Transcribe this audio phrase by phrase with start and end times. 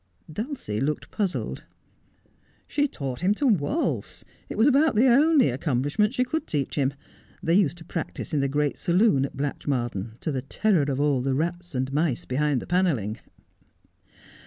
[0.33, 1.63] Dulcie looked puzzled.'
[2.67, 6.73] She taught him to waltz— it was about the only accomplish ment she could teach
[6.73, 6.95] him.
[7.43, 11.21] They used to practise in the great saloon at Blatchmardean, to the terror of all
[11.21, 13.19] the rats and mice behind the panelling.'